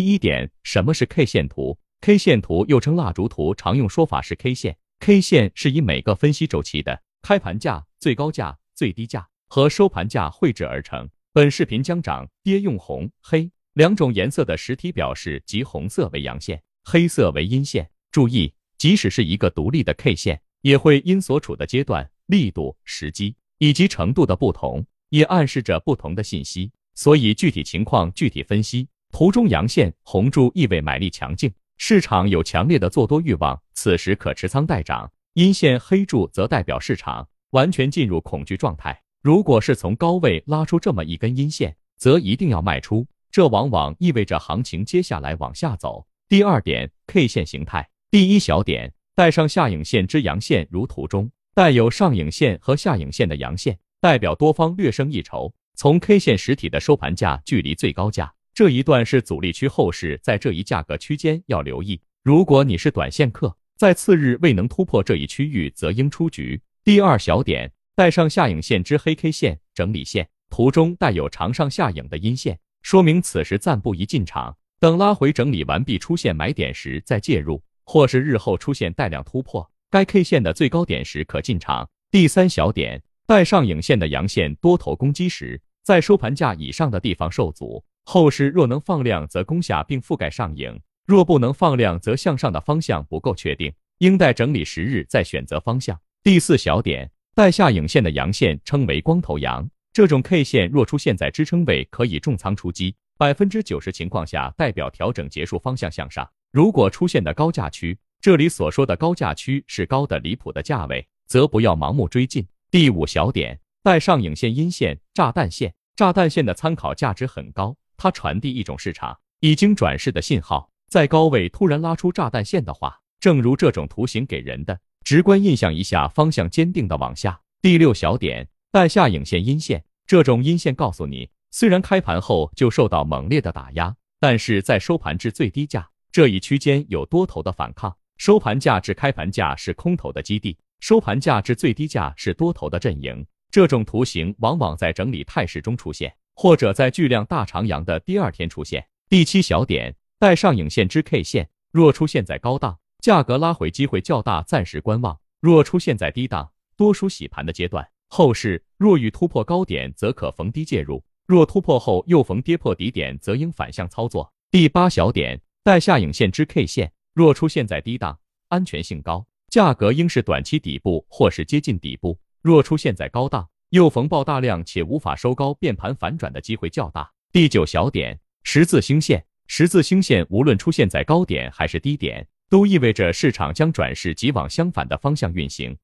[0.00, 4.78] 第一点，什么是 K 线图？K 线图又称蜡烛图，常用说法是 K 线。
[4.98, 11.06] K 线是以每个分析周期的开盘价、最高价、最低价和收盘价绘制而成。
[11.34, 17.90] 本视频将涨跌用红、黑两种颜色的实体表示，即红色为阳线，黑色为阴线。
[18.10, 26.72] 注意，即使是一个独立的 K 线，也会因所处的阶段、力度、时机以及程度的不同，也暗示着不同的信息。
[26.94, 28.88] 所以具体情况具体分析。
[29.12, 39.02] 图中阳线红柱意味买力强劲，市场有强烈的做多欲望，此时可持仓待涨；阴线黑柱则代表市场完全进入恐惧状态。
[39.20, 46.06] 如果是从高位拉出这么一根阴线，则一定要卖出，这往往意味着行情接下来往下走。
[46.28, 47.90] 第二点，K 线形态。
[48.10, 55.52] 第一小点，带上下影线之阳线，如图中带有上影线和下影线的阳线，代表多方略胜一筹。
[55.74, 61.98] 从 K 线实体的收盘价距离最高价这一段是阻力区，后市在这一价格区间要留意。
[62.22, 66.60] 如果你是短线客，在次日未能突破这一区域，则应出局。
[66.84, 81.88] 第二小点，带上下影线之黑 K 线整理线，图中带有长上下影的阴线，说明此时暂不宜进场，等拉回整理完毕出现买点时再介入，或是日后出现带量突破该 K 线的最高点时可进场。
[82.10, 85.62] 第三小点，带上影线的阳线多头攻击时。
[85.82, 90.74] 在收盘价以上的地方受阻，后市若能放量，则攻下并覆盖上影；
[91.06, 95.96] 若不能放量，则向上的方向不够确定，应待整理十日再选择方向。
[96.20, 106.28] 第四小点，带下影线的阳线称为光头阳，这种 K 线若出现在支撑位，可以重仓出击，百分之九十情况下代表调整结束，方向向上。
[106.50, 112.44] 如果出现的高价区，这里所说的高价区是高的离谱的价位，则不要盲目追进。
[112.72, 113.60] 第五小点。
[113.82, 120.70] 带上影线、阴线、炸弹线，炸弹线的参考价值很高，它传递一种市场已经转势的信号。
[120.88, 127.38] 在高位突然拉出炸弹线的话，正如这种图形给人的直观印象一下，方向坚定的往下。
[127.60, 143.26] 第六小点，带下影线、阴线，这种阴线告诉你，虽然开盘后就受到猛烈的打压，但是在收盘至最低价这一区间有多头的反抗，收盘价至开盘价是空头的基地，收盘价至最低价是多头的阵营。
[143.50, 148.86] 这种图形往往在整理态势中出现，或者在巨量大长阳的第二天出现。
[149.10, 157.86] 第七小点，带上影线之 K 线，若出现在高档，价格拉回机会较大，暂时观望；若出现在低档，多属洗盘的阶段。
[158.08, 164.32] 后市若欲突破高点，则可逢低介入；若突破后又逢跌破底点，则应反向操作。
[164.50, 168.18] 第八小点，带下影线之 K 线，若出现在低档，
[168.48, 172.18] 安全性高，价格应是短期底部或是接近底部。
[172.40, 177.08] 若出现在高档，又逢爆大量且无法收高，变盘反转的机会较大。
[177.30, 185.76] 第九小点，十字星线，十字星线无论出现在高点还是低点，都意味着市场将转势即往相反的方向运行。